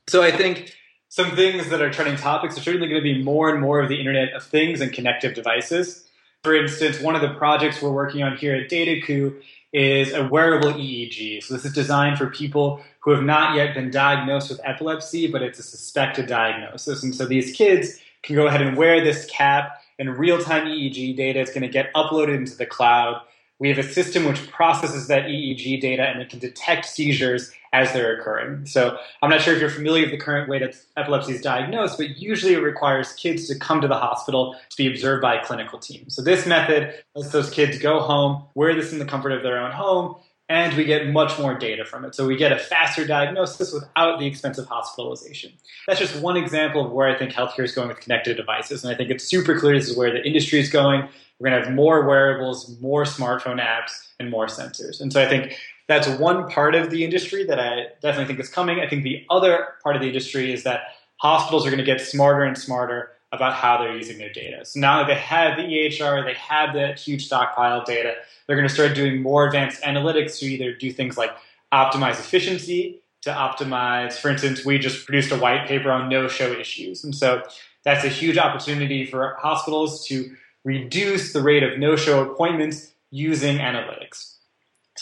So 0.07 0.23
I 0.23 0.31
think 0.31 0.77
some 1.13 1.37
things 1.37 1.69
that 1.69 1.83
are 1.83 1.91
trending 1.91 2.17
topics 2.17 2.57
are 2.57 2.63
certainly 2.63 2.89
going 2.89 2.99
to 2.99 3.05
be 3.05 3.23
more 3.23 3.51
and 3.51 3.61
more 3.61 3.83
of 3.83 3.91
the 3.91 3.99
Internet 3.99 4.33
of 4.33 4.43
Things 4.43 4.81
and 4.81 4.91
connective 4.91 5.35
devices. 5.35 6.09
For 6.43 6.57
instance, 6.57 7.01
one 7.01 7.15
of 7.15 7.21
the 7.21 7.35
projects 7.35 7.83
we're 7.83 7.93
working 7.93 8.23
on 8.23 8.39
here 8.39 8.55
at 8.55 8.71
Dataiku 8.71 9.39
is 9.75 10.15
a 10.15 10.27
wearable 10.27 10.73
EEG. 10.73 11.43
So 11.43 11.53
this 11.53 11.67
is 11.67 11.75
designed 11.75 12.17
for 12.17 12.29
people 12.29 12.83
who 13.01 13.11
have 13.11 13.23
not 13.23 13.55
yet 13.55 13.75
been 13.75 13.91
diagnosed 13.91 14.49
with 14.49 14.59
epilepsy, 14.65 15.27
but 15.31 15.43
it's 15.43 15.59
a 15.59 15.63
suspected 15.63 16.29
diagnosis. 16.29 17.03
And 17.03 17.15
so 17.15 17.27
these 17.27 17.55
kids 17.55 18.01
can 18.23 18.35
go 18.35 18.47
ahead 18.47 18.63
and 18.63 18.75
wear 18.75 19.05
this 19.05 19.27
cap 19.27 19.83
and 19.99 20.17
real-time 20.17 20.67
EEG 20.67 21.15
data 21.15 21.41
is 21.41 21.51
going 21.51 21.61
to 21.61 21.69
get 21.69 21.93
uploaded 21.93 22.35
into 22.35 22.57
the 22.57 22.65
cloud. 22.65 23.21
We 23.59 23.69
have 23.69 23.79
a 23.79 23.83
system 23.83 24.25
which 24.25 24.51
processes 24.51 25.07
that 25.09 25.27
EEG 25.27 25.81
data 25.81 26.03
and 26.03 26.21
it 26.21 26.31
can 26.31 26.41
detect 26.41 26.87
seizures 26.87 27.53
as 27.73 27.93
they're 27.93 28.19
occurring. 28.19 28.67
So 28.67 28.99
I'm 29.23 29.31
not 29.31 29.41
sure 29.41 29.55
if 29.55 29.61
you're 29.61 29.71
familiar 29.71 30.03
with 30.03 30.11
the 30.11 30.19
current 30.19 30.49
way 30.49 30.59
that 30.59 30.75
epilepsy 30.97 31.33
is 31.33 31.41
diagnosed, 31.41 31.97
but 31.97 32.19
usually 32.19 32.55
it 32.55 32.59
requires 32.59 33.13
kids 33.15 33.49
to 33.49 33.59
come 33.59 33.81
to 33.81 33.89
the 33.89 33.97
hospital 33.97 34.57
to 34.71 34.77
be 34.77 34.87
observed 34.89 35.23
by 35.23 35.37
a 35.37 35.45
clinical 35.45 35.79
team. 35.79 36.11
So 36.11 36.23
this 36.23 36.47
method 36.47 36.95
lets 37.15 37.31
those 37.31 37.51
kids 37.51 37.79
go 37.79 38.01
home, 38.01 38.45
wear 38.55 38.75
this 38.75 38.93
in 38.93 38.99
the 38.99 39.07
comfort 39.07 39.33
of 39.33 39.43
their 39.43 39.59
own 39.59 39.73
home, 39.73 40.17
and 40.53 40.77
we 40.77 40.85
get 40.85 41.09
much 41.09 41.39
more 41.39 41.55
data 41.55 41.83
from 41.83 42.05
it. 42.05 42.15
So 42.15 42.27
we 42.27 42.37
get 42.37 42.53
a 42.53 42.59
faster 42.59 43.07
diagnosis 43.07 43.73
without 43.73 44.19
the 44.19 44.27
expense 44.27 44.59
of 44.59 44.67
hospitalization. 44.67 45.51
That's 45.87 45.99
just 45.99 46.15
one 46.21 46.37
example 46.37 46.85
of 46.85 46.93
where 46.93 47.09
I 47.09 47.19
think 47.19 47.33
healthcare 47.33 47.65
is 47.65 47.73
going 47.73 47.89
with 47.89 48.01
connected 48.01 48.37
devices. 48.37 48.85
And 48.85 48.93
I 48.93 48.97
think 48.97 49.09
it's 49.09 49.25
super 49.25 49.59
clear 49.59 49.75
this 49.75 49.89
is 49.89 49.97
where 49.97 50.13
the 50.13 50.23
industry 50.23 50.61
is 50.61 50.69
going. 50.69 51.09
We're 51.39 51.49
going 51.49 51.59
to 51.59 51.67
have 51.67 51.75
more 51.75 52.07
wearables, 52.07 52.79
more 52.83 53.05
smartphone 53.05 53.65
apps, 53.65 53.93
and 54.21 54.31
more 54.31 54.45
sensors. 54.45 55.01
And 55.01 55.11
so 55.11 55.23
I 55.23 55.27
think 55.27 55.57
that's 55.89 56.07
one 56.07 56.47
part 56.51 56.75
of 56.75 56.91
the 56.91 57.03
industry 57.03 57.45
that 57.45 57.59
I 57.59 57.87
definitely 58.03 58.27
think 58.27 58.41
is 58.41 58.51
coming. 58.51 58.81
I 58.81 58.87
think 58.87 59.05
the 59.05 59.25
other 59.31 59.69
part 59.83 59.97
of 59.97 60.03
the 60.03 60.09
industry 60.09 60.53
is 60.53 60.65
that 60.65 60.83
hospitals 61.17 61.67
are 61.67 61.71
going 61.71 61.79
to 61.79 61.85
get 61.85 62.03
smarter 62.03 62.43
and 62.43 62.59
smarter 62.59 63.13
about 63.33 63.55
how 63.55 63.79
they're 63.79 63.97
using 63.97 64.19
their 64.19 64.33
data. 64.33 64.65
So 64.65 64.79
now 64.79 64.99
that 64.99 65.07
they 65.09 65.19
have 65.19 65.57
the 65.57 65.63
EHR, 65.63 66.25
they 66.25 66.35
have 66.35 66.75
that 66.75 66.99
huge 66.99 67.27
stockpile 67.27 67.81
of 67.81 67.87
data, 67.87 68.15
they're 68.47 68.57
going 68.57 68.69
to 68.69 68.75
start 68.75 68.95
doing 68.95 69.23
more 69.23 69.47
advanced 69.47 69.83
analytics 69.83 70.39
to 70.41 70.47
either 70.47 70.75
do 70.75 70.93
things 70.93 71.17
like 71.17 71.31
optimize 71.73 72.21
efficiency, 72.21 73.01
to 73.23 73.31
optimize, 73.31 74.15
for 74.15 74.29
instance, 74.29 74.65
we 74.65 74.79
just 74.79 75.07
produced 75.07 75.33
a 75.33 75.37
white 75.37 75.67
paper 75.67 75.91
on 75.91 76.09
no 76.09 76.29
show 76.29 76.53
issues. 76.53 77.05
And 77.05 77.15
so 77.15 77.43
that's 77.85 78.05
a 78.05 78.09
huge 78.09 78.37
opportunity 78.37 79.07
for 79.07 79.37
hospitals 79.41 80.07
to 80.09 80.37
reduce 80.65 81.33
the 81.33 81.41
rate 81.41 81.63
of 81.63 81.79
no 81.79 81.97
show 81.97 82.23
appointments 82.31 82.93
using 83.11 83.59
analytics. 83.59 84.32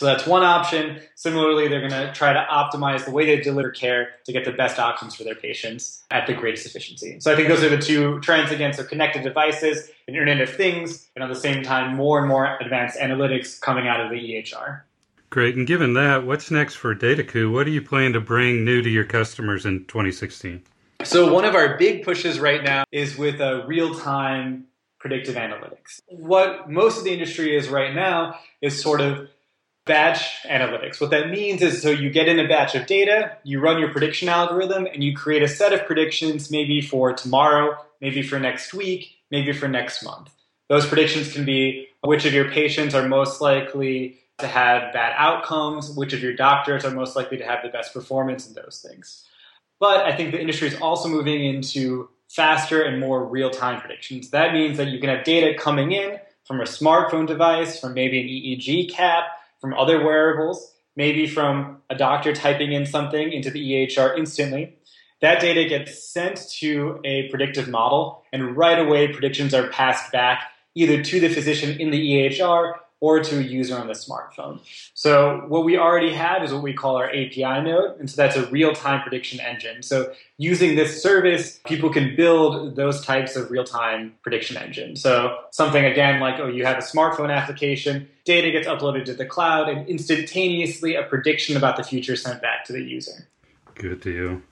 So 0.01 0.07
that's 0.07 0.27
one 0.27 0.43
option. 0.43 0.99
Similarly, 1.15 1.69
they're 1.69 1.87
going 1.87 1.91
to 1.91 2.11
try 2.15 2.33
to 2.33 2.47
optimize 2.51 3.05
the 3.05 3.11
way 3.11 3.27
they 3.27 3.39
deliver 3.39 3.71
care 3.71 4.13
to 4.25 4.33
get 4.33 4.47
the 4.47 4.51
best 4.51 4.79
outcomes 4.79 5.15
for 5.15 5.25
their 5.25 5.35
patients 5.35 6.05
at 6.11 6.27
the 6.27 6.33
greatest 6.33 6.65
efficiency. 6.65 7.21
So 7.21 7.31
I 7.31 7.37
think 7.37 7.49
those 7.49 7.63
are 7.63 7.69
the 7.69 7.77
two 7.77 8.19
trends 8.21 8.51
again. 8.51 8.73
So 8.73 8.83
connected 8.83 9.25
devices, 9.25 9.91
and 10.09 10.17
Internet 10.17 10.41
of 10.41 10.57
Things, 10.57 11.07
and 11.15 11.23
at 11.23 11.29
the 11.29 11.39
same 11.39 11.63
time, 11.63 11.97
more 11.97 12.19
and 12.19 12.27
more 12.27 12.57
advanced 12.63 12.99
analytics 12.99 13.61
coming 13.61 13.89
out 13.89 14.01
of 14.01 14.11
the 14.11 14.17
EHR. 14.17 14.81
Great. 15.29 15.57
And 15.57 15.67
given 15.67 15.93
that, 15.93 16.25
what's 16.25 16.51
next 16.51 16.77
for 16.77 16.95
Dataiku? 16.95 17.53
What 17.53 17.67
do 17.67 17.71
you 17.71 17.83
plan 17.83 18.15
to 18.15 18.21
bring 18.23 18.65
new 18.65 18.81
to 18.81 18.89
your 18.89 19.05
customers 19.05 19.67
in 19.67 19.85
2016? 19.85 20.63
So 21.05 21.31
one 21.31 21.45
of 21.45 21.55
our 21.55 21.77
big 21.77 22.07
pushes 22.07 22.41
right 22.41 22.65
now 22.65 22.85
is 22.91 23.19
with 23.19 23.39
a 23.43 23.67
real-time 23.67 24.65
predictive 24.99 25.35
analytics. 25.35 26.01
What 26.09 26.71
most 26.71 26.97
of 26.97 27.05
the 27.05 27.13
industry 27.13 27.55
is 27.55 27.69
right 27.69 27.95
now 27.95 28.39
is 28.63 28.81
sort 28.81 29.03
of 29.03 29.29
batch 29.87 30.43
analytics. 30.45 31.01
What 31.01 31.11
that 31.11 31.31
means 31.31 31.63
is 31.63 31.83
so 31.83 31.91
you 31.91 32.11
get 32.11 32.29
in 32.29 32.39
a 32.39 32.47
batch 32.47 32.75
of 32.75 32.87
data, 32.87 33.37
you 33.45 33.61
run 33.61 33.79
your 33.81 33.91
prediction 33.91 34.29
algorithm, 34.29 34.87
and 34.87 35.03
you 35.03 35.17
create 35.17 35.43
a 35.43 35.49
set 35.49 35.73
of 35.73 35.87
predictions 35.87 36.51
maybe 36.51 36.81
for 36.81 37.13
tomorrow, 37.13 37.77
maybe 38.01 38.23
for 38.23 38.39
next 38.39 38.75
week, 38.75 39.17
maybe 39.31 39.53
for 39.53 39.69
next 39.69 40.05
month. 40.05 40.31
Those 40.69 40.87
predictions 40.87 41.33
can 41.33 41.45
be 41.45 41.89
which 42.03 42.25
of 42.25 42.33
your 42.33 42.51
patients 42.51 42.95
are 42.95 43.09
most 43.09 43.41
likely 43.41 44.19
to 44.39 44.47
have 44.47 44.93
bad 44.93 45.15
outcomes, 45.17 45.91
which 45.91 46.13
of 46.13 46.23
your 46.23 46.35
doctors 46.35 46.85
are 46.85 46.91
most 46.91 47.17
likely 47.17 47.39
to 47.39 47.45
have 47.45 47.59
the 47.63 47.69
best 47.69 47.93
performance, 47.93 48.47
and 48.47 48.55
those 48.55 48.85
things. 48.87 49.27
But 49.79 50.05
I 50.05 50.15
think 50.15 50.33
the 50.33 50.41
industry 50.41 50.69
is 50.69 50.81
also 50.81 51.09
moving 51.09 51.45
into 51.45 52.09
faster 52.29 52.83
and 52.83 53.01
more 53.01 53.25
real 53.25 53.51
time 53.51 53.81
predictions. 53.81 54.31
That 54.31 54.53
means 54.53 54.77
that 54.77 54.89
you 54.89 55.01
can 55.01 55.09
have 55.09 55.25
data 55.25 55.59
coming 55.59 55.93
in 55.93 56.19
from 56.45 56.61
a 56.61 56.65
smartphone 56.65 57.27
device, 57.27 57.81
from 57.81 57.95
maybe 57.95 58.21
an 58.21 58.29
EEG 58.29 58.93
cap, 58.93 59.25
from 59.61 59.75
other 59.75 60.05
wearables, 60.05 60.73
maybe 60.97 61.27
from 61.27 61.79
a 61.91 61.95
doctor 61.95 62.33
typing 62.33 62.73
in 62.73 62.87
something 62.87 63.33
into 63.33 63.51
the 63.51 63.61
EHR 63.61 64.19
instantly. 64.19 64.77
That 65.21 65.41
data 65.41 65.69
gets 65.69 66.03
sent 66.03 66.49
to 66.61 67.01
a 67.05 67.29
predictive 67.29 67.69
model, 67.69 68.23
and 68.33 68.57
right 68.57 68.79
away 68.79 69.09
predictions 69.09 69.53
are 69.53 69.69
passed 69.69 70.11
back 70.13 70.45
either 70.75 71.03
to 71.03 71.21
the 71.21 71.29
physician 71.29 71.79
in 71.81 71.91
the 71.91 71.99
EHR 71.99 72.75
or 73.01 73.21
to 73.21 73.39
a 73.39 73.43
user 73.43 73.77
on 73.77 73.87
the 73.87 73.95
smartphone. 73.95 74.61
So 74.95 75.45
what 75.49 75.65
we 75.65 75.79
already 75.79 76.13
have 76.13 76.43
is 76.45 76.53
what 76.53 76.63
we 76.63 76.75
call 76.75 76.97
our 76.97 77.09
API 77.09 77.63
node, 77.63 77.99
and 77.99 78.09
so 78.09 78.17
that's 78.17 78.37
a 78.37 78.47
real-time 78.51 79.01
prediction 79.01 79.41
engine. 79.41 79.83
So 79.83 80.13
using 80.37 80.77
this 80.77 81.03
service, 81.03 81.59
people 81.65 81.91
can 81.91 82.15
build 82.15 82.77
those 82.77 83.05
types 83.05 83.37
of 83.37 83.51
real-time 83.51 84.15
prediction 84.23 84.59
engines. 84.59 85.01
So 85.01 85.39
something 85.51 85.85
again 85.85 86.21
like, 86.21 86.39
oh, 86.39 86.47
you 86.49 86.67
have 86.67 86.77
a 86.77 86.83
smartphone 86.83 87.35
application, 87.35 88.07
data 88.25 88.51
gets 88.51 88.69
uploaded 88.69 89.07
to 89.07 89.15
the 89.15 89.27
cloud, 89.27 89.69
and 89.69 89.89
instantaneously 89.89 90.95
a 90.95 91.03
prediction 91.05 91.57
about 91.57 91.77
the 91.77 91.83
future 91.83 92.17
sent 92.17 92.43
back 92.43 92.65
to 92.67 92.73
the 92.75 92.83
user. 92.83 93.27
Good 93.75 94.03
deal. 94.03 94.43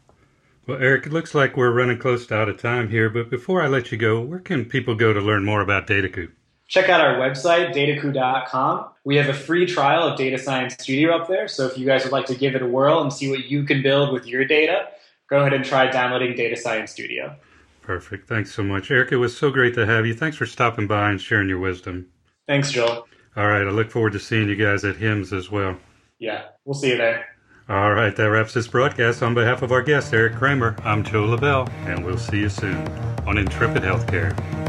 Well, 0.67 0.79
Eric, 0.83 1.07
it 1.07 1.13
looks 1.13 1.35
like 1.35 1.57
we're 1.57 1.71
running 1.71 1.99
close 1.99 2.27
to 2.27 2.35
out 2.35 2.49
of 2.49 2.61
time 2.61 2.89
here, 2.89 3.09
but 3.09 3.31
before 3.31 3.63
I 3.63 3.69
let 3.69 3.91
you 3.93 3.99
go, 3.99 4.21
where 4.21 4.39
can 4.39 4.65
people 4.67 4.95
go 4.95 5.13
to 5.13 5.21
learn 5.21 5.45
more 5.45 5.61
about 5.61 5.87
Dataiku? 5.87 6.31
Check 6.69 6.91
out 6.91 7.01
our 7.01 7.17
website, 7.17 7.75
dataiku.com. 7.75 8.91
We 9.05 9.17
have 9.17 9.31
a 9.31 9.35
free 9.35 9.65
trial 9.65 10.07
of 10.07 10.19
Data 10.19 10.39
Science 10.39 10.75
Studio 10.75 11.17
up 11.17 11.27
there. 11.27 11.49
So 11.49 11.67
if 11.67 11.79
you 11.79 11.87
guys 11.87 12.05
would 12.05 12.13
like 12.13 12.27
to 12.27 12.35
give 12.35 12.55
it 12.55 12.61
a 12.61 12.67
whirl 12.67 13.01
and 13.01 13.11
see 13.11 13.31
what 13.31 13.47
you 13.47 13.65
can 13.65 13.83
build 13.83 14.13
with 14.13 14.27
your 14.27 14.45
data, 14.45 14.89
go 15.31 15.39
ahead 15.39 15.55
and 15.55 15.65
try 15.65 15.91
downloading 15.91 16.37
Data 16.37 16.57
Science 16.57 16.93
Studio. 16.93 17.35
Perfect. 17.81 18.29
Thanks 18.29 18.53
so 18.53 18.63
much. 18.63 18.91
Eric, 18.91 19.13
it 19.13 19.17
was 19.17 19.35
so 19.35 19.51
great 19.51 19.75
to 19.77 19.87
have 19.87 20.05
you. 20.05 20.13
Thanks 20.13 20.37
for 20.37 20.45
stopping 20.45 20.87
by 20.87 21.11
and 21.11 21.19
sharing 21.19 21.49
your 21.49 21.59
wisdom. 21.59 22.07
Thanks, 22.47 22.71
Joel. 22.71 23.09
All 23.35 23.49
right. 23.49 23.67
I 23.67 23.71
look 23.71 23.91
forward 23.91 24.13
to 24.13 24.19
seeing 24.19 24.47
you 24.47 24.57
guys 24.57 24.85
at 24.85 24.97
HIMSS 24.97 25.33
as 25.33 25.51
well. 25.51 25.75
Yeah, 26.19 26.49
we'll 26.67 26.75
see 26.75 26.91
you 26.91 26.99
there. 26.99 27.25
All 27.71 27.95
right. 27.95 28.15
That 28.15 28.25
wraps 28.25 28.53
this 28.53 28.69
broadcast. 28.69 29.23
On 29.23 29.33
behalf 29.33 29.63
of 29.63 29.73
our 29.73 29.83
guest, 29.83 30.13
Eric 30.13 30.35
Kramer, 30.35 30.77
I'm 30.85 31.03
Joe 31.03 31.25
Lavelle, 31.25 31.67
and 31.87 32.05
we'll 32.05 32.19
see 32.19 32.41
you 32.41 32.51
soon 32.51 32.77
on 33.27 33.39
Intrepid 33.39 33.83
Healthcare. 33.83 34.68